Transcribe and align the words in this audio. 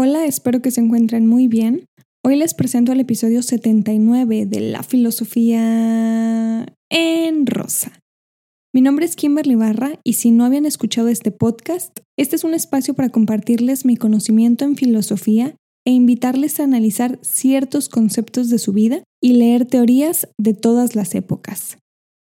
Hola, 0.00 0.26
espero 0.26 0.62
que 0.62 0.70
se 0.70 0.80
encuentren 0.80 1.26
muy 1.26 1.48
bien. 1.48 1.86
Hoy 2.24 2.36
les 2.36 2.54
presento 2.54 2.92
el 2.92 3.00
episodio 3.00 3.42
79 3.42 4.46
de 4.46 4.60
La 4.60 4.84
Filosofía 4.84 6.66
en 6.88 7.46
Rosa. 7.46 7.98
Mi 8.72 8.80
nombre 8.80 9.06
es 9.06 9.16
Kimberly 9.16 9.56
Barra 9.56 9.98
y 10.04 10.12
si 10.12 10.30
no 10.30 10.44
habían 10.44 10.66
escuchado 10.66 11.08
este 11.08 11.32
podcast, 11.32 11.98
este 12.16 12.36
es 12.36 12.44
un 12.44 12.54
espacio 12.54 12.94
para 12.94 13.08
compartirles 13.08 13.84
mi 13.84 13.96
conocimiento 13.96 14.64
en 14.64 14.76
filosofía 14.76 15.56
e 15.84 15.90
invitarles 15.90 16.60
a 16.60 16.62
analizar 16.62 17.18
ciertos 17.22 17.88
conceptos 17.88 18.50
de 18.50 18.60
su 18.60 18.72
vida 18.72 19.02
y 19.20 19.32
leer 19.32 19.66
teorías 19.66 20.28
de 20.38 20.54
todas 20.54 20.94
las 20.94 21.16
épocas. 21.16 21.76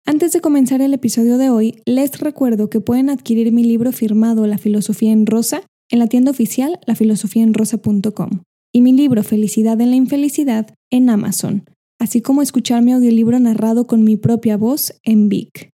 Antes 0.07 0.31
de 0.31 0.41
comenzar 0.41 0.81
el 0.81 0.95
episodio 0.95 1.37
de 1.37 1.51
hoy, 1.51 1.83
les 1.85 2.19
recuerdo 2.19 2.71
que 2.71 2.81
pueden 2.81 3.11
adquirir 3.11 3.51
mi 3.51 3.63
libro 3.63 3.91
firmado 3.91 4.47
La 4.47 4.57
Filosofía 4.57 5.11
en 5.11 5.27
Rosa 5.27 5.61
en 5.89 5.99
la 5.99 6.07
tienda 6.07 6.31
oficial 6.31 6.79
lafilosofiaenrosa.com 6.85 8.43
y 8.73 8.81
mi 8.81 8.93
libro 8.93 9.23
Felicidad 9.23 9.79
en 9.81 9.89
la 9.89 9.95
Infelicidad 9.95 10.75
en 10.91 11.09
Amazon, 11.09 11.65
así 11.99 12.21
como 12.21 12.41
escuchar 12.41 12.81
mi 12.83 12.93
audiolibro 12.93 13.39
narrado 13.39 13.87
con 13.87 14.03
mi 14.03 14.15
propia 14.15 14.57
voz 14.57 14.93
en 15.03 15.29
Vic. 15.29 15.69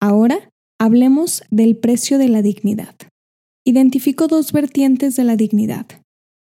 Ahora, 0.00 0.50
hablemos 0.78 1.42
del 1.50 1.76
precio 1.76 2.18
de 2.18 2.28
la 2.28 2.42
dignidad. 2.42 2.94
Identifico 3.64 4.26
dos 4.26 4.52
vertientes 4.52 5.16
de 5.16 5.24
la 5.24 5.36
dignidad, 5.36 5.86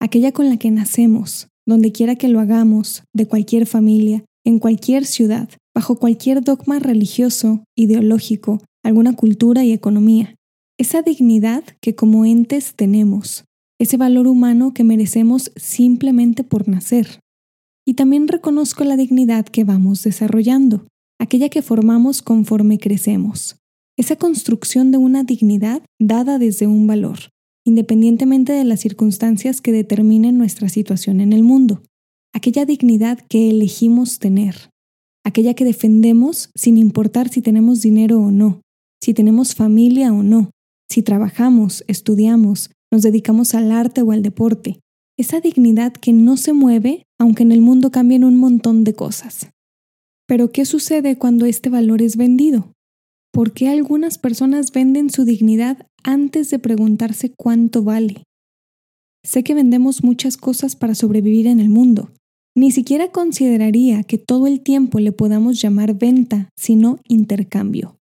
aquella 0.01 0.31
con 0.31 0.49
la 0.49 0.57
que 0.57 0.71
nacemos, 0.71 1.47
donde 1.65 1.91
quiera 1.91 2.15
que 2.15 2.27
lo 2.27 2.39
hagamos, 2.39 3.03
de 3.13 3.27
cualquier 3.27 3.65
familia, 3.65 4.25
en 4.45 4.59
cualquier 4.59 5.05
ciudad, 5.05 5.49
bajo 5.73 5.97
cualquier 5.97 6.41
dogma 6.41 6.79
religioso, 6.79 7.63
ideológico, 7.77 8.59
alguna 8.83 9.15
cultura 9.15 9.63
y 9.63 9.71
economía, 9.71 10.35
esa 10.77 11.01
dignidad 11.01 11.63
que 11.81 11.95
como 11.95 12.25
entes 12.25 12.75
tenemos, 12.75 13.45
ese 13.79 13.97
valor 13.97 14.27
humano 14.27 14.73
que 14.73 14.83
merecemos 14.83 15.51
simplemente 15.55 16.43
por 16.43 16.67
nacer. 16.67 17.19
Y 17.85 17.95
también 17.95 18.27
reconozco 18.27 18.83
la 18.83 18.97
dignidad 18.97 19.45
que 19.45 19.63
vamos 19.63 20.03
desarrollando, 20.03 20.87
aquella 21.19 21.49
que 21.49 21.61
formamos 21.61 22.21
conforme 22.21 22.79
crecemos, 22.79 23.57
esa 23.97 24.15
construcción 24.15 24.91
de 24.91 24.97
una 24.97 25.23
dignidad 25.23 25.83
dada 25.99 26.39
desde 26.39 26.65
un 26.65 26.87
valor, 26.87 27.29
independientemente 27.65 28.53
de 28.53 28.63
las 28.63 28.79
circunstancias 28.79 29.61
que 29.61 29.71
determinen 29.71 30.37
nuestra 30.37 30.69
situación 30.69 31.21
en 31.21 31.33
el 31.33 31.43
mundo, 31.43 31.83
aquella 32.33 32.65
dignidad 32.65 33.19
que 33.29 33.49
elegimos 33.49 34.19
tener, 34.19 34.69
aquella 35.23 35.53
que 35.53 35.65
defendemos 35.65 36.49
sin 36.55 36.77
importar 36.77 37.29
si 37.29 37.41
tenemos 37.41 37.81
dinero 37.81 38.19
o 38.19 38.31
no, 38.31 38.61
si 39.01 39.13
tenemos 39.13 39.55
familia 39.55 40.11
o 40.11 40.23
no, 40.23 40.49
si 40.89 41.03
trabajamos, 41.03 41.83
estudiamos, 41.87 42.71
nos 42.91 43.01
dedicamos 43.01 43.55
al 43.55 43.71
arte 43.71 44.01
o 44.01 44.11
al 44.11 44.21
deporte, 44.21 44.79
esa 45.17 45.39
dignidad 45.39 45.93
que 45.93 46.13
no 46.13 46.37
se 46.37 46.53
mueve 46.53 47.05
aunque 47.19 47.43
en 47.43 47.51
el 47.51 47.61
mundo 47.61 47.91
cambien 47.91 48.23
un 48.23 48.35
montón 48.35 48.83
de 48.83 48.93
cosas. 48.93 49.49
Pero 50.27 50.51
¿qué 50.51 50.65
sucede 50.65 51.17
cuando 51.17 51.45
este 51.45 51.69
valor 51.69 52.01
es 52.01 52.17
vendido? 52.17 52.71
¿Por 53.31 53.53
qué 53.53 53.69
algunas 53.69 54.17
personas 54.17 54.71
venden 54.71 55.09
su 55.09 55.25
dignidad 55.25 55.87
antes 56.03 56.49
de 56.49 56.59
preguntarse 56.59 57.31
cuánto 57.35 57.83
vale? 57.83 58.23
Sé 59.23 59.43
que 59.43 59.53
vendemos 59.53 60.03
muchas 60.03 60.37
cosas 60.37 60.75
para 60.75 60.95
sobrevivir 60.95 61.47
en 61.47 61.59
el 61.59 61.69
mundo. 61.69 62.11
Ni 62.55 62.71
siquiera 62.71 63.11
consideraría 63.11 64.03
que 64.03 64.17
todo 64.17 64.47
el 64.47 64.61
tiempo 64.61 64.99
le 64.99 65.11
podamos 65.11 65.61
llamar 65.61 65.97
venta, 65.97 66.49
sino 66.57 66.99
intercambio. 67.07 67.95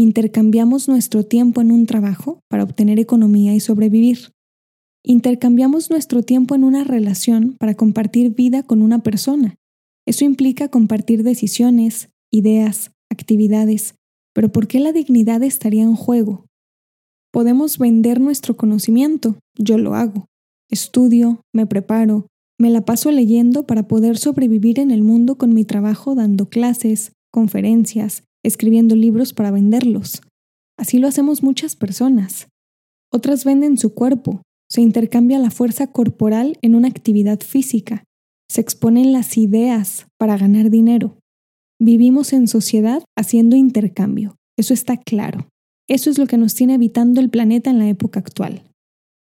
Intercambiamos 0.00 0.88
nuestro 0.88 1.26
tiempo 1.26 1.60
en 1.60 1.70
un 1.70 1.84
trabajo 1.84 2.40
para 2.48 2.64
obtener 2.64 2.98
economía 2.98 3.54
y 3.54 3.60
sobrevivir. 3.60 4.32
Intercambiamos 5.04 5.90
nuestro 5.90 6.22
tiempo 6.22 6.54
en 6.54 6.64
una 6.64 6.84
relación 6.84 7.54
para 7.58 7.74
compartir 7.74 8.34
vida 8.34 8.62
con 8.62 8.80
una 8.80 9.02
persona. 9.02 9.56
Eso 10.06 10.24
implica 10.24 10.68
compartir 10.68 11.22
decisiones, 11.22 12.08
ideas, 12.30 12.92
actividades. 13.10 13.94
Pero 14.32 14.50
¿por 14.50 14.68
qué 14.68 14.80
la 14.80 14.92
dignidad 14.92 15.42
estaría 15.42 15.82
en 15.82 15.96
juego? 15.96 16.46
Podemos 17.30 17.76
vender 17.76 18.22
nuestro 18.22 18.56
conocimiento. 18.56 19.38
Yo 19.58 19.76
lo 19.76 19.94
hago. 19.94 20.28
Estudio, 20.70 21.42
me 21.52 21.66
preparo, 21.66 22.26
me 22.58 22.70
la 22.70 22.86
paso 22.86 23.10
leyendo 23.10 23.66
para 23.66 23.86
poder 23.86 24.16
sobrevivir 24.16 24.78
en 24.78 24.92
el 24.92 25.02
mundo 25.02 25.36
con 25.36 25.52
mi 25.52 25.66
trabajo 25.66 26.14
dando 26.14 26.48
clases, 26.48 27.12
conferencias, 27.30 28.24
escribiendo 28.44 28.96
libros 28.96 29.32
para 29.32 29.50
venderlos. 29.50 30.22
Así 30.78 30.98
lo 30.98 31.08
hacemos 31.08 31.42
muchas 31.42 31.76
personas. 31.76 32.48
Otras 33.12 33.44
venden 33.44 33.76
su 33.76 33.94
cuerpo, 33.94 34.42
se 34.70 34.80
intercambia 34.80 35.38
la 35.38 35.50
fuerza 35.50 35.88
corporal 35.88 36.58
en 36.62 36.74
una 36.74 36.88
actividad 36.88 37.40
física, 37.40 38.04
se 38.50 38.60
exponen 38.60 39.12
las 39.12 39.36
ideas 39.36 40.06
para 40.18 40.36
ganar 40.36 40.70
dinero. 40.70 41.18
Vivimos 41.80 42.32
en 42.32 42.46
sociedad 42.48 43.02
haciendo 43.16 43.56
intercambio, 43.56 44.36
eso 44.56 44.74
está 44.74 44.96
claro. 44.96 45.48
Eso 45.90 46.08
es 46.08 46.18
lo 46.18 46.28
que 46.28 46.36
nos 46.36 46.54
tiene 46.54 46.74
habitando 46.74 47.20
el 47.20 47.30
planeta 47.30 47.68
en 47.68 47.80
la 47.80 47.88
época 47.88 48.20
actual. 48.20 48.62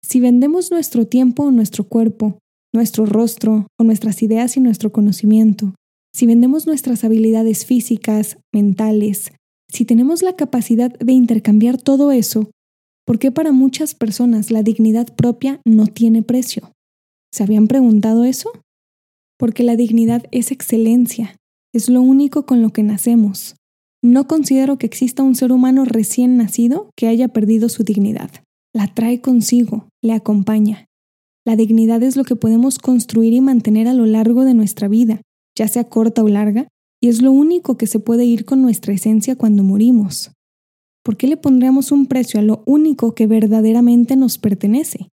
Si 0.03 0.21
vendemos 0.21 0.71
nuestro 0.71 1.07
tiempo 1.07 1.43
o 1.43 1.51
nuestro 1.51 1.85
cuerpo, 1.85 2.39
nuestro 2.73 3.05
rostro 3.05 3.67
o 3.79 3.85
nuestras 3.85 4.23
ideas 4.23 4.57
y 4.57 4.61
nuestro 4.61 4.91
conocimiento, 4.91 5.75
si 6.17 6.25
vendemos 6.25 6.67
nuestras 6.67 7.05
habilidades 7.05 7.67
físicas, 7.67 8.39
mentales, 8.51 9.33
si 9.71 9.85
tenemos 9.85 10.23
la 10.23 10.35
capacidad 10.35 10.91
de 10.99 11.13
intercambiar 11.13 11.77
todo 11.77 12.11
eso, 12.11 12.51
¿por 13.05 13.19
qué 13.19 13.31
para 13.31 13.53
muchas 13.53 13.95
personas 13.95 14.51
la 14.51 14.63
dignidad 14.63 15.15
propia 15.15 15.61
no 15.67 15.87
tiene 15.89 16.23
precio? 16.23 16.73
¿Se 17.31 17.43
habían 17.43 17.69
preguntado 17.69 18.25
eso? 18.25 18.51
Porque 19.39 19.63
la 19.63 19.77
dignidad 19.77 20.25
es 20.31 20.53
excelencia, 20.53 21.37
es 21.75 21.91
lo 21.91 22.01
único 22.01 22.47
con 22.47 22.63
lo 22.63 22.71
que 22.71 22.83
nacemos. 22.83 23.57
No 24.03 24.27
considero 24.27 24.79
que 24.79 24.87
exista 24.87 25.23
un 25.23 25.35
ser 25.35 25.53
humano 25.53 25.85
recién 25.85 26.39
nacido 26.39 26.89
que 26.97 27.09
haya 27.09 27.29
perdido 27.29 27.69
su 27.69 27.85
dignidad. 27.85 28.31
La 28.73 28.87
trae 28.87 29.21
consigo, 29.21 29.91
le 30.03 30.15
acompaña. 30.15 30.87
La 31.45 31.57
dignidad 31.57 32.03
es 32.03 32.17
lo 32.17 32.25
que 32.25 32.37
podemos 32.37 32.79
construir 32.79 33.35
y 33.35 33.43
mantener 33.43 33.87
a 33.87 33.93
lo 33.93 34.07
largo 34.07 34.47
de 34.47 34.55
nuestra 34.55 34.89
vida, 34.89 35.21
ya 35.57 35.69
sea 35.69 35.85
corta 35.85 36.23
o 36.23 36.29
larga, 36.29 36.69
y 37.03 37.09
es 37.09 37.23
lo 37.23 37.33
único 37.33 37.77
que 37.77 37.87
se 37.87 37.99
puede 37.99 38.25
ir 38.25 38.45
con 38.45 38.63
nuestra 38.63 38.93
esencia 38.93 39.37
cuando 39.37 39.63
morimos. 39.63 40.33
¿Por 41.05 41.17
qué 41.17 41.27
le 41.27 41.37
pondríamos 41.37 41.93
un 41.93 42.07
precio 42.07 42.41
a 42.41 42.43
lo 42.43 42.63
único 42.67 43.15
que 43.15 43.27
verdaderamente 43.27 44.17
nos 44.17 44.39
pertenece? 44.39 45.09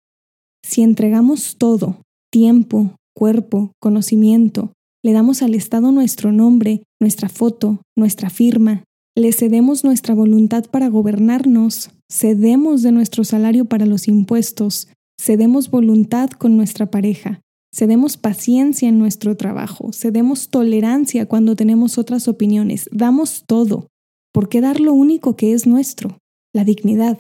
Si 0.64 0.82
entregamos 0.84 1.58
todo, 1.58 2.02
tiempo, 2.32 2.96
cuerpo, 3.14 3.74
conocimiento, 3.80 4.74
le 5.04 5.14
damos 5.14 5.42
al 5.42 5.56
Estado 5.56 5.92
nuestro 5.92 6.32
nombre, 6.32 6.84
nuestra 7.00 7.28
foto, 7.28 7.82
nuestra 7.98 8.30
firma, 8.30 8.84
le 9.18 9.34
cedemos 9.34 9.84
nuestra 9.84 10.16
voluntad 10.16 10.66
para 10.66 10.88
gobernarnos, 10.88 11.92
cedemos 12.10 12.84
de 12.84 12.92
nuestro 12.92 13.24
salario 13.24 13.66
para 13.66 13.86
los 13.86 14.08
impuestos, 14.08 14.88
cedemos 15.20 15.70
voluntad 15.70 16.30
con 16.30 16.56
nuestra 16.56 16.90
pareja, 16.90 17.42
Cedemos 17.74 18.18
paciencia 18.18 18.90
en 18.90 19.00
nuestro 19.00 19.38
trabajo, 19.38 19.94
cedemos 19.94 20.50
tolerancia 20.50 21.26
cuando 21.26 21.56
tenemos 21.56 21.98
otras 21.98 22.28
opiniones, 22.28 22.90
damos 22.92 23.44
todo. 23.46 23.88
¿Por 24.34 24.50
qué 24.50 24.60
dar 24.60 24.80
lo 24.82 24.94
único 24.94 25.36
que 25.38 25.54
es 25.54 25.66
nuestro? 25.66 26.18
La 26.54 26.66
dignidad. 26.66 27.18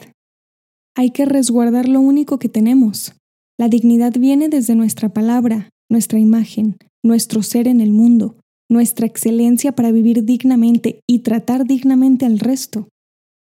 Hay 0.95 1.11
que 1.11 1.25
resguardar 1.25 1.87
lo 1.87 2.01
único 2.01 2.37
que 2.37 2.49
tenemos. 2.49 3.13
La 3.57 3.69
dignidad 3.69 4.13
viene 4.19 4.49
desde 4.49 4.75
nuestra 4.75 5.09
palabra, 5.09 5.69
nuestra 5.89 6.19
imagen, 6.19 6.77
nuestro 7.03 7.43
ser 7.43 7.67
en 7.67 7.79
el 7.79 7.91
mundo, 7.91 8.35
nuestra 8.69 9.05
excelencia 9.05 9.73
para 9.73 9.91
vivir 9.91 10.25
dignamente 10.25 10.99
y 11.07 11.19
tratar 11.19 11.65
dignamente 11.65 12.25
al 12.25 12.39
resto. 12.39 12.89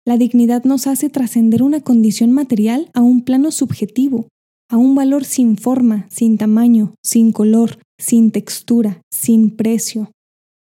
La 0.06 0.16
dignidad 0.16 0.64
nos 0.64 0.86
hace 0.86 1.08
trascender 1.08 1.62
una 1.62 1.80
condición 1.80 2.32
material 2.32 2.90
a 2.94 3.02
un 3.02 3.22
plano 3.22 3.50
subjetivo, 3.50 4.28
a 4.70 4.76
un 4.76 4.94
valor 4.94 5.24
sin 5.24 5.56
forma, 5.56 6.06
sin 6.10 6.36
tamaño, 6.36 6.94
sin 7.02 7.32
color, 7.32 7.78
sin 7.98 8.30
textura, 8.30 9.00
sin 9.10 9.50
precio. 9.50 10.10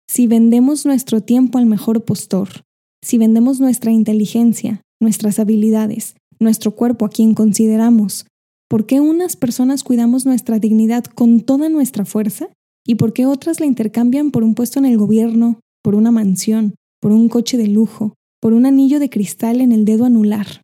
Si 0.09 0.27
vendemos 0.27 0.86
nuestro 0.86 1.21
tiempo 1.21 1.57
al 1.57 1.65
mejor 1.65 2.06
postor, 2.06 2.63
si 3.04 3.18
vendemos 3.18 3.59
nuestra 3.59 3.92
inteligencia, 3.92 4.81
nuestras 5.01 5.39
habilidades, 5.39 6.15
nuestro 6.39 6.71
cuerpo 6.71 7.06
a 7.06 7.09
quien 7.09 7.33
consideramos, 7.33 8.25
¿por 8.69 8.86
qué 8.86 9.01
unas 9.01 9.36
personas 9.36 9.83
cuidamos 9.83 10.25
nuestra 10.25 10.60
dignidad 10.60 11.03
con 11.03 11.42
toda 11.42 11.68
nuestra 11.68 12.06
fuerza 12.06 12.50
y 12.86 12.95
por 12.95 13.12
qué 13.12 13.25
otras 13.25 13.60
la 13.60 13.65
intercambian 13.65 14.31
por 14.31 14.44
un 14.44 14.56
puesto 14.56 14.80
en 14.80 14.86
el 14.86 14.98
gobierno, 14.98 15.60
por 15.83 15.95
una 15.95 16.12
mansión, 16.12 16.75
por 17.01 17.12
un 17.12 17.27
coche 17.27 17.57
de 17.57 17.68
lujo, 17.68 18.13
por 18.42 18.53
un 18.53 18.65
anillo 18.65 19.00
de 19.00 19.10
cristal 19.10 19.60
en 19.60 19.74
el 19.74 19.83
dedo 19.83 20.06
anular? 20.06 20.62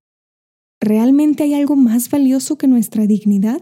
¿Realmente 0.83 1.43
hay 1.43 1.53
algo 1.53 1.75
más 1.75 2.09
valioso 2.09 2.57
que 2.57 2.67
nuestra 2.67 3.07
dignidad? 3.07 3.61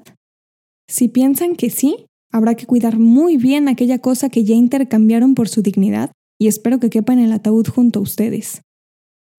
Si 0.90 1.08
piensan 1.08 1.56
que 1.56 1.70
sí, 1.70 2.06
habrá 2.32 2.56
que 2.56 2.66
cuidar 2.66 2.98
muy 2.98 3.38
bien 3.38 3.68
aquella 3.68 4.00
cosa 4.00 4.30
que 4.30 4.44
ya 4.44 4.56
intercambiaron 4.56 5.36
por 5.36 5.48
su 5.48 5.62
dignidad 5.62 6.12
y 6.40 6.48
espero 6.48 6.80
que 6.80 6.90
quepa 6.90 7.14
en 7.14 7.20
el 7.20 7.32
ataúd 7.32 7.68
junto 7.68 8.00
a 8.00 8.02
ustedes. 8.02 8.62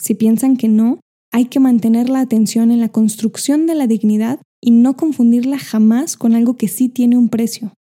Si 0.00 0.14
piensan 0.14 0.56
que 0.56 0.68
no, 0.68 1.00
hay 1.32 1.46
que 1.46 1.60
mantener 1.60 2.08
la 2.08 2.20
atención 2.20 2.70
en 2.70 2.80
la 2.80 2.90
construcción 2.90 3.66
de 3.66 3.74
la 3.74 3.86
dignidad 3.86 4.40
y 4.62 4.70
no 4.70 4.96
confundirla 4.96 5.58
jamás 5.58 6.16
con 6.16 6.34
algo 6.34 6.56
que 6.56 6.68
sí 6.68 6.88
tiene 6.88 7.16
un 7.16 7.28
precio. 7.28 7.74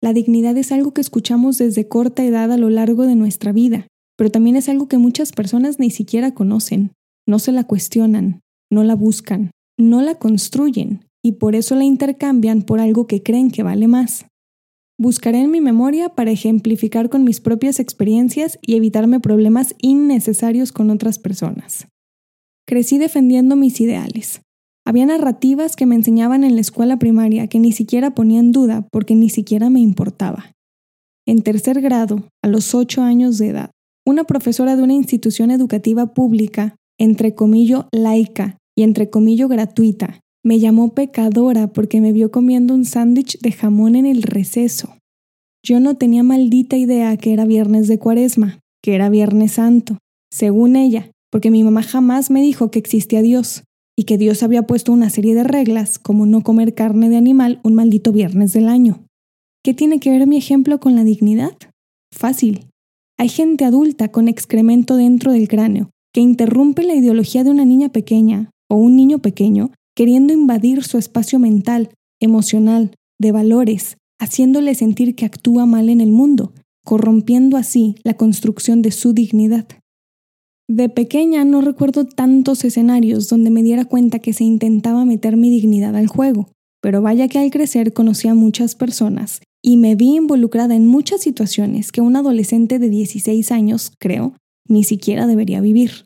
La 0.00 0.12
dignidad 0.12 0.56
es 0.56 0.70
algo 0.72 0.92
que 0.92 1.00
escuchamos 1.00 1.58
desde 1.58 1.88
corta 1.88 2.22
edad 2.24 2.52
a 2.52 2.58
lo 2.58 2.70
largo 2.70 3.06
de 3.06 3.16
nuestra 3.16 3.52
vida, 3.52 3.88
pero 4.16 4.30
también 4.30 4.56
es 4.56 4.68
algo 4.68 4.88
que 4.88 4.98
muchas 4.98 5.32
personas 5.32 5.80
ni 5.80 5.90
siquiera 5.90 6.34
conocen, 6.34 6.92
no 7.26 7.38
se 7.38 7.50
la 7.50 7.64
cuestionan, 7.64 8.40
no 8.70 8.84
la 8.84 8.94
buscan, 8.94 9.50
no 9.78 10.02
la 10.02 10.16
construyen 10.16 11.04
y 11.24 11.32
por 11.32 11.54
eso 11.54 11.74
la 11.74 11.84
intercambian 11.84 12.62
por 12.62 12.80
algo 12.80 13.06
que 13.06 13.22
creen 13.22 13.50
que 13.50 13.62
vale 13.62 13.88
más. 13.88 14.26
Buscaré 14.98 15.40
en 15.40 15.50
mi 15.50 15.60
memoria 15.60 16.08
para 16.10 16.30
ejemplificar 16.30 17.10
con 17.10 17.24
mis 17.24 17.40
propias 17.40 17.80
experiencias 17.80 18.58
y 18.62 18.76
evitarme 18.76 19.20
problemas 19.20 19.74
innecesarios 19.78 20.72
con 20.72 20.90
otras 20.90 21.18
personas. 21.18 21.86
Crecí 22.66 22.96
defendiendo 22.96 23.56
mis 23.56 23.80
ideales. 23.80 24.40
Había 24.86 25.04
narrativas 25.04 25.76
que 25.76 25.84
me 25.84 25.96
enseñaban 25.96 26.44
en 26.44 26.54
la 26.54 26.60
escuela 26.60 26.98
primaria 26.98 27.48
que 27.48 27.58
ni 27.58 27.72
siquiera 27.72 28.14
ponía 28.14 28.40
en 28.40 28.52
duda 28.52 28.86
porque 28.90 29.14
ni 29.14 29.28
siquiera 29.28 29.68
me 29.68 29.80
importaba. 29.80 30.52
En 31.26 31.42
tercer 31.42 31.80
grado, 31.80 32.28
a 32.42 32.48
los 32.48 32.74
ocho 32.74 33.02
años 33.02 33.36
de 33.36 33.48
edad, 33.48 33.70
una 34.06 34.24
profesora 34.24 34.76
de 34.76 34.84
una 34.84 34.94
institución 34.94 35.50
educativa 35.50 36.14
pública, 36.14 36.76
entre 36.98 37.34
comillo 37.34 37.88
laica 37.92 38.58
y 38.76 38.82
entre 38.82 39.10
comillo 39.10 39.48
gratuita, 39.48 40.20
me 40.44 40.60
llamó 40.60 40.94
pecadora 40.94 41.72
porque 41.72 42.00
me 42.00 42.12
vio 42.12 42.30
comiendo 42.30 42.74
un 42.74 42.84
sándwich 42.84 43.38
de 43.40 43.52
jamón 43.52 43.96
en 43.96 44.06
el 44.06 44.22
receso. 44.22 44.96
Yo 45.64 45.80
no 45.80 45.96
tenía 45.96 46.22
maldita 46.22 46.76
idea 46.76 47.16
que 47.16 47.32
era 47.32 47.44
viernes 47.44 47.88
de 47.88 47.98
cuaresma, 47.98 48.60
que 48.82 48.94
era 48.94 49.08
viernes 49.08 49.52
santo, 49.52 49.98
según 50.30 50.76
ella, 50.76 51.10
porque 51.32 51.50
mi 51.50 51.64
mamá 51.64 51.82
jamás 51.82 52.30
me 52.30 52.42
dijo 52.42 52.70
que 52.70 52.78
existía 52.78 53.22
Dios 53.22 53.64
y 53.98 54.04
que 54.04 54.18
Dios 54.18 54.42
había 54.42 54.66
puesto 54.66 54.92
una 54.92 55.10
serie 55.10 55.34
de 55.34 55.42
reglas 55.42 55.98
como 55.98 56.26
no 56.26 56.42
comer 56.42 56.74
carne 56.74 57.08
de 57.08 57.16
animal 57.16 57.60
un 57.64 57.74
maldito 57.74 58.12
viernes 58.12 58.52
del 58.52 58.68
año. 58.68 59.04
¿Qué 59.64 59.74
tiene 59.74 59.98
que 59.98 60.10
ver 60.10 60.26
mi 60.28 60.36
ejemplo 60.36 60.78
con 60.78 60.94
la 60.94 61.02
dignidad? 61.02 61.56
Fácil. 62.12 62.66
Hay 63.18 63.30
gente 63.30 63.64
adulta 63.64 64.12
con 64.12 64.28
excremento 64.28 64.96
dentro 64.96 65.32
del 65.32 65.48
cráneo 65.48 65.90
que 66.16 66.22
interrumpe 66.22 66.82
la 66.82 66.94
ideología 66.94 67.44
de 67.44 67.50
una 67.50 67.66
niña 67.66 67.90
pequeña 67.90 68.50
o 68.70 68.76
un 68.76 68.96
niño 68.96 69.18
pequeño 69.18 69.72
queriendo 69.94 70.32
invadir 70.32 70.82
su 70.82 70.96
espacio 70.96 71.38
mental, 71.38 71.90
emocional, 72.22 72.94
de 73.20 73.32
valores, 73.32 73.98
haciéndole 74.18 74.74
sentir 74.74 75.14
que 75.14 75.26
actúa 75.26 75.66
mal 75.66 75.90
en 75.90 76.00
el 76.00 76.12
mundo, 76.12 76.54
corrompiendo 76.86 77.58
así 77.58 77.96
la 78.02 78.14
construcción 78.14 78.80
de 78.80 78.92
su 78.92 79.12
dignidad. 79.12 79.66
De 80.66 80.88
pequeña 80.88 81.44
no 81.44 81.60
recuerdo 81.60 82.06
tantos 82.06 82.64
escenarios 82.64 83.28
donde 83.28 83.50
me 83.50 83.62
diera 83.62 83.84
cuenta 83.84 84.18
que 84.18 84.32
se 84.32 84.44
intentaba 84.44 85.04
meter 85.04 85.36
mi 85.36 85.50
dignidad 85.50 85.94
al 85.94 86.06
juego, 86.06 86.48
pero 86.80 87.02
vaya 87.02 87.28
que 87.28 87.40
al 87.40 87.50
crecer 87.50 87.92
conocí 87.92 88.26
a 88.26 88.34
muchas 88.34 88.74
personas 88.74 89.42
y 89.62 89.76
me 89.76 89.96
vi 89.96 90.16
involucrada 90.16 90.76
en 90.76 90.86
muchas 90.86 91.20
situaciones 91.20 91.92
que 91.92 92.00
un 92.00 92.16
adolescente 92.16 92.78
de 92.78 92.88
16 92.88 93.52
años, 93.52 93.92
creo, 93.98 94.32
ni 94.66 94.82
siquiera 94.82 95.26
debería 95.26 95.60
vivir. 95.60 96.05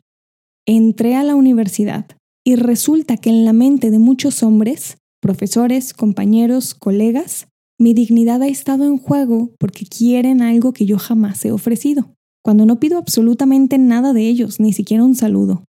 Entré 0.67 1.15
a 1.15 1.23
la 1.23 1.35
universidad, 1.35 2.05
y 2.45 2.55
resulta 2.55 3.17
que 3.17 3.29
en 3.29 3.45
la 3.45 3.53
mente 3.53 3.91
de 3.91 3.99
muchos 3.99 4.43
hombres, 4.43 4.97
profesores, 5.21 5.93
compañeros, 5.93 6.73
colegas, 6.73 7.47
mi 7.79 7.93
dignidad 7.93 8.41
ha 8.41 8.47
estado 8.47 8.85
en 8.85 8.97
juego 8.97 9.51
porque 9.59 9.85
quieren 9.85 10.41
algo 10.41 10.73
que 10.73 10.85
yo 10.85 10.97
jamás 10.97 11.43
he 11.45 11.51
ofrecido, 11.51 12.13
cuando 12.43 12.65
no 12.65 12.79
pido 12.79 12.97
absolutamente 12.97 13.77
nada 13.77 14.13
de 14.13 14.27
ellos, 14.27 14.59
ni 14.59 14.73
siquiera 14.73 15.03
un 15.03 15.15
saludo. 15.15 15.63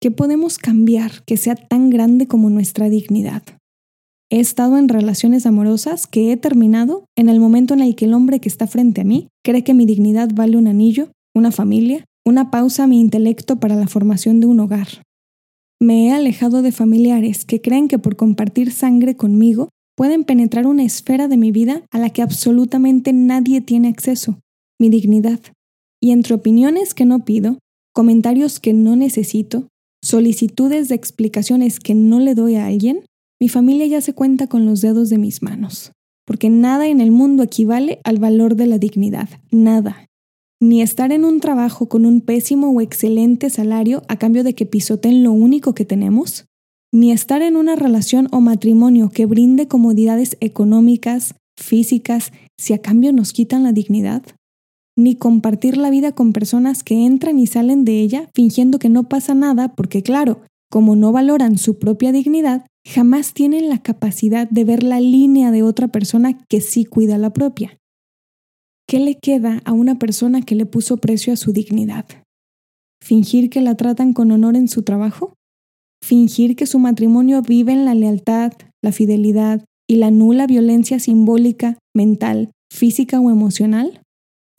¿Qué 0.00 0.10
podemos 0.10 0.58
cambiar 0.58 1.24
que 1.24 1.36
sea 1.36 1.54
tan 1.54 1.88
grande 1.88 2.26
como 2.26 2.50
nuestra 2.50 2.90
dignidad? 2.90 3.42
He 4.30 4.40
estado 4.40 4.76
en 4.78 4.88
relaciones 4.88 5.46
amorosas 5.46 6.06
que 6.06 6.32
he 6.32 6.36
terminado 6.36 7.06
en 7.16 7.28
el 7.28 7.40
momento 7.40 7.72
en 7.72 7.80
el 7.80 7.94
que 7.94 8.06
el 8.06 8.14
hombre 8.14 8.40
que 8.40 8.48
está 8.48 8.66
frente 8.66 9.02
a 9.02 9.04
mí 9.04 9.28
cree 9.44 9.64
que 9.64 9.74
mi 9.74 9.86
dignidad 9.86 10.30
vale 10.34 10.56
un 10.56 10.66
anillo, 10.66 11.10
una 11.34 11.52
familia, 11.52 12.04
una 12.26 12.50
pausa 12.50 12.84
a 12.84 12.86
mi 12.86 13.00
intelecto 13.00 13.60
para 13.60 13.76
la 13.76 13.86
formación 13.86 14.40
de 14.40 14.46
un 14.46 14.60
hogar. 14.60 14.88
Me 15.80 16.06
he 16.06 16.12
alejado 16.12 16.62
de 16.62 16.72
familiares 16.72 17.44
que 17.44 17.60
creen 17.60 17.88
que 17.88 17.98
por 17.98 18.16
compartir 18.16 18.72
sangre 18.72 19.16
conmigo 19.16 19.68
pueden 19.96 20.24
penetrar 20.24 20.66
una 20.66 20.84
esfera 20.84 21.28
de 21.28 21.36
mi 21.36 21.52
vida 21.52 21.82
a 21.90 21.98
la 21.98 22.10
que 22.10 22.22
absolutamente 22.22 23.12
nadie 23.12 23.60
tiene 23.60 23.88
acceso, 23.88 24.40
mi 24.80 24.88
dignidad. 24.88 25.40
Y 26.00 26.12
entre 26.12 26.34
opiniones 26.34 26.94
que 26.94 27.04
no 27.04 27.24
pido, 27.24 27.58
comentarios 27.92 28.58
que 28.58 28.72
no 28.72 28.96
necesito, 28.96 29.68
solicitudes 30.02 30.88
de 30.88 30.94
explicaciones 30.94 31.78
que 31.78 31.94
no 31.94 32.20
le 32.20 32.34
doy 32.34 32.56
a 32.56 32.66
alguien, 32.66 33.04
mi 33.40 33.48
familia 33.48 33.86
ya 33.86 34.00
se 34.00 34.14
cuenta 34.14 34.46
con 34.46 34.64
los 34.64 34.80
dedos 34.80 35.10
de 35.10 35.18
mis 35.18 35.42
manos, 35.42 35.92
porque 36.26 36.48
nada 36.48 36.88
en 36.88 37.00
el 37.00 37.10
mundo 37.10 37.42
equivale 37.42 38.00
al 38.04 38.18
valor 38.18 38.56
de 38.56 38.66
la 38.66 38.78
dignidad, 38.78 39.28
nada 39.50 40.06
ni 40.60 40.82
estar 40.82 41.12
en 41.12 41.24
un 41.24 41.40
trabajo 41.40 41.88
con 41.88 42.06
un 42.06 42.20
pésimo 42.20 42.70
o 42.70 42.80
excelente 42.80 43.50
salario 43.50 44.02
a 44.08 44.16
cambio 44.16 44.44
de 44.44 44.54
que 44.54 44.66
pisoten 44.66 45.22
lo 45.22 45.32
único 45.32 45.74
que 45.74 45.84
tenemos, 45.84 46.46
ni 46.92 47.12
estar 47.12 47.42
en 47.42 47.56
una 47.56 47.76
relación 47.76 48.28
o 48.30 48.40
matrimonio 48.40 49.10
que 49.10 49.26
brinde 49.26 49.66
comodidades 49.68 50.36
económicas, 50.40 51.34
físicas, 51.58 52.32
si 52.58 52.72
a 52.72 52.78
cambio 52.78 53.12
nos 53.12 53.32
quitan 53.32 53.64
la 53.64 53.72
dignidad, 53.72 54.22
ni 54.96 55.16
compartir 55.16 55.76
la 55.76 55.90
vida 55.90 56.12
con 56.12 56.32
personas 56.32 56.84
que 56.84 57.04
entran 57.04 57.38
y 57.38 57.46
salen 57.46 57.84
de 57.84 58.00
ella 58.00 58.30
fingiendo 58.34 58.78
que 58.78 58.88
no 58.88 59.08
pasa 59.08 59.34
nada 59.34 59.74
porque 59.74 60.02
claro, 60.02 60.42
como 60.70 60.96
no 60.96 61.12
valoran 61.12 61.58
su 61.58 61.78
propia 61.78 62.12
dignidad, 62.12 62.66
jamás 62.86 63.32
tienen 63.32 63.68
la 63.68 63.82
capacidad 63.82 64.48
de 64.48 64.64
ver 64.64 64.82
la 64.82 65.00
línea 65.00 65.50
de 65.50 65.62
otra 65.62 65.88
persona 65.88 66.38
que 66.48 66.60
sí 66.60 66.84
cuida 66.84 67.18
la 67.18 67.32
propia. 67.32 67.78
¿Qué 68.94 69.00
le 69.00 69.16
queda 69.16 69.60
a 69.64 69.72
una 69.72 69.98
persona 69.98 70.42
que 70.42 70.54
le 70.54 70.66
puso 70.66 70.98
precio 70.98 71.32
a 71.32 71.36
su 71.36 71.52
dignidad? 71.52 72.06
¿Fingir 73.02 73.50
que 73.50 73.60
la 73.60 73.74
tratan 73.74 74.12
con 74.12 74.30
honor 74.30 74.54
en 74.54 74.68
su 74.68 74.84
trabajo? 74.84 75.34
¿Fingir 76.00 76.54
que 76.54 76.64
su 76.64 76.78
matrimonio 76.78 77.42
vive 77.42 77.72
en 77.72 77.86
la 77.86 77.96
lealtad, 77.96 78.52
la 78.84 78.92
fidelidad 78.92 79.64
y 79.90 79.96
la 79.96 80.12
nula 80.12 80.46
violencia 80.46 81.00
simbólica, 81.00 81.76
mental, 81.92 82.52
física 82.72 83.18
o 83.18 83.32
emocional? 83.32 84.00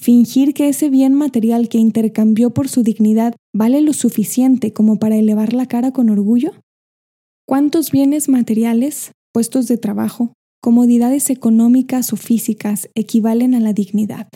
¿Fingir 0.02 0.54
que 0.54 0.68
ese 0.68 0.90
bien 0.90 1.14
material 1.14 1.70
que 1.70 1.78
intercambió 1.78 2.50
por 2.50 2.68
su 2.68 2.84
dignidad 2.84 3.38
vale 3.56 3.80
lo 3.80 3.94
suficiente 3.94 4.74
como 4.74 5.00
para 5.00 5.16
elevar 5.16 5.54
la 5.54 5.66
cara 5.66 5.94
con 5.94 6.10
orgullo? 6.10 6.52
¿Cuántos 7.48 7.90
bienes 7.90 8.28
materiales, 8.28 9.14
puestos 9.32 9.70
de 9.70 9.78
trabajo, 9.78 10.34
comodidades 10.66 11.30
económicas 11.30 12.12
o 12.12 12.16
físicas 12.16 12.90
equivalen 12.96 13.54
a 13.54 13.60
la 13.60 13.72
dignidad. 13.72 14.28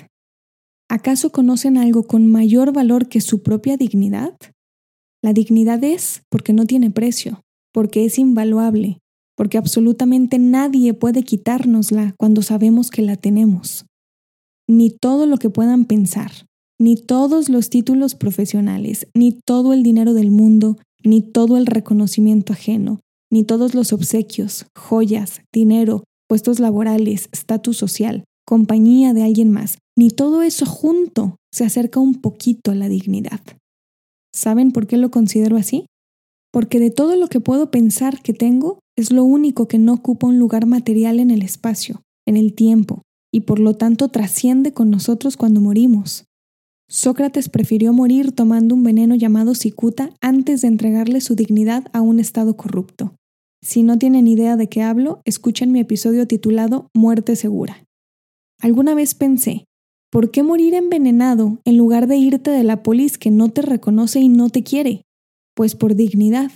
¿Acaso 0.88 1.32
conocen 1.32 1.76
algo 1.76 2.04
con 2.04 2.28
mayor 2.28 2.72
valor 2.72 3.10
que 3.10 3.20
su 3.20 3.42
propia 3.42 3.78
dignidad? 3.78 4.38
La 5.24 5.34
dignidad 5.34 5.84
es 5.84 6.22
porque 6.30 6.54
no 6.54 6.68
tiene 6.68 6.92
precio, 6.92 7.42
porque 7.74 8.06
es 8.06 8.20
invaluable, 8.20 9.00
porque 9.36 9.58
absolutamente 9.58 10.38
nadie 10.38 10.94
puede 10.94 11.24
quitárnosla 11.24 12.14
cuando 12.20 12.44
sabemos 12.44 12.92
que 12.92 13.02
la 13.02 13.16
tenemos. 13.16 13.88
Ni 14.68 14.92
todo 14.92 15.26
lo 15.26 15.38
que 15.38 15.50
puedan 15.50 15.86
pensar, 15.86 16.32
ni 16.80 16.96
todos 16.96 17.50
los 17.50 17.72
títulos 17.72 18.14
profesionales, 18.14 19.08
ni 19.16 19.32
todo 19.32 19.74
el 19.74 19.82
dinero 19.82 20.14
del 20.14 20.30
mundo, 20.30 20.78
ni 21.04 21.24
todo 21.24 21.58
el 21.58 21.66
reconocimiento 21.66 22.54
ajeno, 22.54 23.00
ni 23.32 23.46
todos 23.46 23.74
los 23.74 23.94
obsequios, 23.94 24.68
joyas, 24.76 25.42
dinero, 25.52 26.04
puestos 26.30 26.60
laborales, 26.60 27.28
estatus 27.32 27.76
social, 27.76 28.24
compañía 28.46 29.14
de 29.14 29.24
alguien 29.24 29.52
más, 29.52 29.80
ni 29.98 30.12
todo 30.12 30.44
eso 30.44 30.66
junto 30.66 31.38
se 31.52 31.66
acerca 31.66 32.00
un 32.00 32.22
poquito 32.22 32.72
a 32.72 32.76
la 32.76 32.88
dignidad. 32.88 33.42
¿Saben 34.34 34.72
por 34.72 34.88
qué 34.88 34.98
lo 34.98 35.10
considero 35.10 35.58
así? 35.58 35.88
Porque 36.54 36.80
de 36.80 36.92
todo 36.92 37.16
lo 37.16 37.28
que 37.28 37.40
puedo 37.40 37.72
pensar 37.72 38.22
que 38.22 38.34
tengo, 38.34 38.80
es 38.96 39.12
lo 39.12 39.24
único 39.24 39.68
que 39.68 39.80
no 39.80 39.94
ocupa 39.94 40.28
un 40.28 40.40
lugar 40.40 40.66
material 40.68 41.20
en 41.20 41.32
el 41.32 41.42
espacio, 41.42 42.02
en 42.28 42.38
el 42.38 42.54
tiempo, 42.54 43.02
y 43.34 43.42
por 43.42 43.60
lo 43.60 43.76
tanto 43.76 44.10
trasciende 44.10 44.72
con 44.72 44.90
nosotros 44.90 45.36
cuando 45.38 45.62
morimos. 45.62 46.26
Sócrates 46.90 47.50
prefirió 47.50 47.94
morir 47.94 48.34
tomando 48.34 48.76
un 48.76 48.84
veneno 48.84 49.16
llamado 49.16 49.56
cicuta 49.56 50.12
antes 50.22 50.62
de 50.62 50.68
entregarle 50.68 51.22
su 51.22 51.36
dignidad 51.36 51.86
a 51.94 52.02
un 52.02 52.20
estado 52.20 52.58
corrupto. 52.58 53.16
Si 53.62 53.84
no 53.84 53.98
tienen 53.98 54.28
idea 54.28 54.56
de 54.56 54.68
qué 54.68 54.82
hablo, 54.82 55.22
escuchen 55.26 55.72
mi 55.72 55.82
episodio 55.82 56.26
titulado 56.28 56.90
Muerte 56.94 57.36
Segura. 57.36 57.86
Alguna 58.62 58.96
vez 58.96 59.16
pensé, 59.16 59.66
¿por 60.10 60.32
qué 60.32 60.44
morir 60.44 60.74
envenenado 60.74 61.60
en 61.66 61.78
lugar 61.78 62.08
de 62.08 62.16
irte 62.16 62.52
de 62.52 62.64
la 62.64 62.84
polis 62.84 63.18
que 63.18 63.32
no 63.32 63.50
te 63.50 63.62
reconoce 63.62 64.22
y 64.22 64.30
no 64.30 64.50
te 64.50 64.64
quiere? 64.64 65.04
Pues 65.56 65.76
por 65.76 65.96
dignidad. 65.96 66.52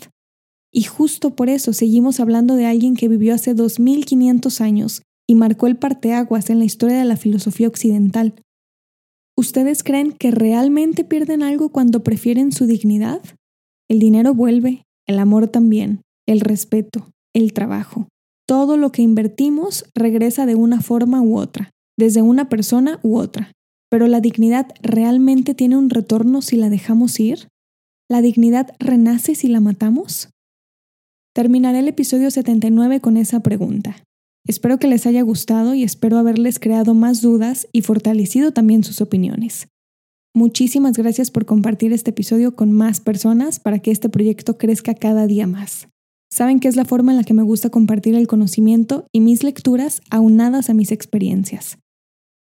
Y 0.72 0.84
justo 0.84 1.36
por 1.36 1.50
eso 1.50 1.74
seguimos 1.74 2.22
hablando 2.22 2.56
de 2.56 2.66
alguien 2.66 2.96
que 2.96 3.10
vivió 3.10 3.36
hace 3.36 3.54
2500 3.54 4.62
años 4.62 5.02
y 5.28 5.36
marcó 5.36 5.68
el 5.68 5.76
parteaguas 5.76 6.50
en 6.50 6.60
la 6.60 6.66
historia 6.66 6.98
de 7.00 7.06
la 7.06 7.18
filosofía 7.18 7.68
occidental. 7.68 8.34
¿Ustedes 9.36 9.84
creen 9.84 10.14
que 10.14 10.32
realmente 10.32 11.04
pierden 11.04 11.44
algo 11.44 11.70
cuando 11.70 12.02
prefieren 12.02 12.52
su 12.54 12.66
dignidad? 12.66 13.22
El 13.90 14.00
dinero 14.00 14.34
vuelve, 14.34 14.86
el 15.06 15.20
amor 15.20 15.48
también, 15.48 16.02
el 16.28 16.40
respeto, 16.40 17.12
el 17.34 17.54
trabajo. 17.54 18.08
Todo 18.48 18.78
lo 18.78 18.92
que 18.92 19.02
invertimos 19.02 19.86
regresa 19.96 20.46
de 20.46 20.56
una 20.56 20.82
forma 20.82 21.22
u 21.22 21.38
otra, 21.38 21.72
desde 21.98 22.22
una 22.22 22.50
persona 22.50 23.00
u 23.04 23.18
otra. 23.18 23.52
Pero 23.90 24.08
la 24.08 24.22
dignidad 24.22 24.68
realmente 24.82 25.54
tiene 25.54 25.78
un 25.78 25.90
retorno 25.90 26.42
si 26.42 26.58
la 26.58 26.70
dejamos 26.70 27.20
ir? 27.20 27.48
¿La 28.10 28.22
dignidad 28.22 28.76
renace 28.80 29.36
si 29.36 29.48
la 29.48 29.60
matamos? 29.60 30.30
Terminaré 31.34 31.80
el 31.80 31.88
episodio 31.88 32.30
79 32.30 33.00
con 33.00 33.18
esa 33.18 33.42
pregunta. 33.42 34.04
Espero 34.46 34.78
que 34.78 34.88
les 34.88 35.06
haya 35.06 35.22
gustado 35.22 35.74
y 35.74 35.84
espero 35.84 36.18
haberles 36.18 36.60
creado 36.60 36.94
más 36.94 37.22
dudas 37.22 37.68
y 37.72 37.82
fortalecido 37.82 38.52
también 38.52 38.84
sus 38.84 39.00
opiniones. 39.00 39.68
Muchísimas 40.36 40.98
gracias 40.98 41.32
por 41.32 41.46
compartir 41.46 41.94
este 41.94 42.10
episodio 42.10 42.56
con 42.56 42.72
más 42.72 43.00
personas 43.00 43.60
para 43.60 43.80
que 43.80 43.92
este 43.92 44.10
proyecto 44.10 44.58
crezca 44.58 44.96
cada 44.96 45.28
día 45.28 45.48
más. 45.48 45.88
Saben 46.34 46.60
que 46.60 46.68
es 46.68 46.76
la 46.76 46.84
forma 46.84 47.12
en 47.12 47.18
la 47.18 47.24
que 47.24 47.36
me 47.36 47.44
gusta 47.44 47.70
compartir 47.70 48.16
el 48.16 48.26
conocimiento 48.26 49.06
y 49.14 49.20
mis 49.20 49.44
lecturas 49.44 50.02
aunadas 50.10 50.68
a 50.72 50.74
mis 50.74 50.92
experiencias. 50.92 51.78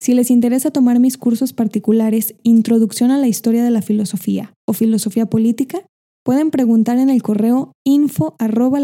Si 0.02 0.12
les 0.12 0.30
interesa 0.30 0.70
tomar 0.70 1.00
mis 1.00 1.16
cursos 1.16 1.54
particulares 1.54 2.34
Introducción 2.42 3.10
a 3.10 3.16
la 3.16 3.26
Historia 3.26 3.64
de 3.64 3.70
la 3.70 3.80
Filosofía 3.80 4.52
o 4.68 4.74
Filosofía 4.74 5.24
Política, 5.30 5.82
pueden 6.26 6.50
preguntar 6.50 6.98
en 6.98 7.08
el 7.08 7.22
correo 7.22 7.72
info 7.82 8.36
arroba 8.38 8.80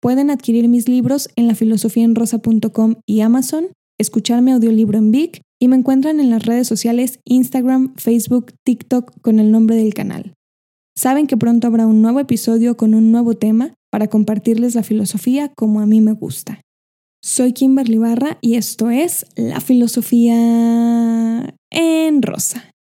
Pueden 0.00 0.30
adquirir 0.30 0.68
mis 0.68 0.88
libros 0.88 1.28
en 1.34 1.48
lafilosofiaenrosa.com 1.48 2.94
y 3.08 3.22
Amazon, 3.22 3.72
escuchar 3.98 4.40
mi 4.40 4.52
audiolibro 4.52 4.98
en 4.98 5.10
Vic 5.10 5.40
y 5.60 5.66
me 5.66 5.74
encuentran 5.74 6.20
en 6.20 6.30
las 6.30 6.46
redes 6.46 6.68
sociales 6.68 7.18
Instagram, 7.24 7.92
Facebook, 7.96 8.52
TikTok 8.62 9.20
con 9.20 9.40
el 9.40 9.50
nombre 9.50 9.74
del 9.74 9.94
canal. 9.94 10.34
Saben 10.96 11.26
que 11.26 11.36
pronto 11.36 11.66
habrá 11.66 11.86
un 11.86 12.02
nuevo 12.02 12.20
episodio 12.20 12.76
con 12.76 12.94
un 12.94 13.10
nuevo 13.10 13.34
tema 13.34 13.74
para 13.90 14.06
compartirles 14.08 14.74
la 14.74 14.84
filosofía 14.84 15.52
como 15.56 15.80
a 15.80 15.86
mí 15.86 16.00
me 16.00 16.12
gusta. 16.12 16.60
Soy 17.22 17.52
Kimberly 17.52 17.98
Barra 17.98 18.38
y 18.40 18.56
esto 18.56 18.90
es 18.90 19.26
La 19.34 19.60
Filosofía 19.60 21.54
en 21.70 22.22
Rosa. 22.22 22.73